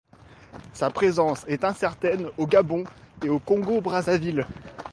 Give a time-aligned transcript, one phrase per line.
[0.73, 2.85] Sa présence est incertaine au Gabon
[3.23, 4.47] et au Congo-Brazzaville.